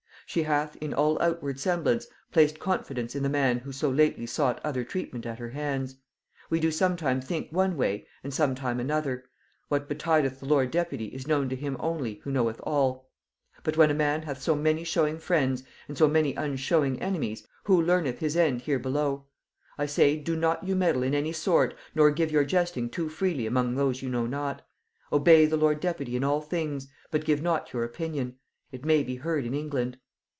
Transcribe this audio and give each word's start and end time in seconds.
She 0.27 0.43
hath, 0.43 0.77
in 0.77 0.93
all 0.93 1.21
outward 1.21 1.59
semblance, 1.59 2.07
placed 2.31 2.57
confidence 2.57 3.15
in 3.17 3.23
the 3.23 3.27
man 3.27 3.59
who 3.59 3.73
so 3.73 3.89
lately 3.89 4.25
sought 4.25 4.61
other 4.63 4.85
treatment 4.85 5.25
at 5.25 5.39
her 5.39 5.49
hands; 5.49 5.97
we 6.49 6.61
do 6.61 6.71
sometime 6.71 7.19
think 7.19 7.51
one 7.51 7.75
way, 7.75 8.07
and 8.23 8.33
sometime 8.33 8.79
another; 8.79 9.25
what 9.67 9.89
betideth 9.89 10.39
the 10.39 10.45
lord 10.45 10.71
deputy 10.71 11.07
is 11.07 11.27
known 11.27 11.49
to 11.49 11.55
him 11.57 11.75
only 11.81 12.19
who 12.23 12.31
knoweth 12.31 12.61
all; 12.63 13.09
but 13.63 13.75
when 13.75 13.91
a 13.91 13.93
man 13.93 14.21
hath 14.21 14.41
so 14.41 14.55
many 14.55 14.85
showing 14.85 15.19
friends, 15.19 15.65
and 15.89 15.97
so 15.97 16.07
many 16.07 16.33
unshowing 16.37 16.97
enemies, 17.01 17.45
who 17.65 17.81
learneth 17.81 18.19
his 18.19 18.37
end 18.37 18.61
here 18.61 18.79
below? 18.79 19.25
I 19.77 19.85
say, 19.85 20.15
do 20.15 20.37
not 20.37 20.63
you 20.65 20.77
meddle 20.77 21.03
in 21.03 21.13
any 21.13 21.33
sort, 21.33 21.75
nor 21.93 22.09
give 22.09 22.31
your 22.31 22.45
jesting 22.45 22.89
too 22.89 23.09
freely 23.09 23.45
among 23.47 23.75
those 23.75 24.01
you 24.01 24.07
know 24.07 24.27
not; 24.27 24.65
obey 25.11 25.45
the 25.45 25.57
lord 25.57 25.81
deputy 25.81 26.15
in 26.15 26.23
all 26.23 26.39
things, 26.39 26.87
but 27.09 27.25
give 27.25 27.41
not 27.41 27.73
your 27.73 27.83
opinion; 27.83 28.37
it 28.71 28.85
may 28.85 29.03
be 29.03 29.17
heard 29.17 29.43
in 29.43 29.53
England. 29.53 29.97